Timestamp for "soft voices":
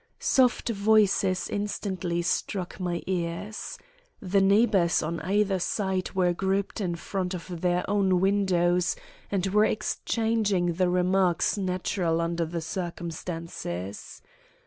0.17-1.47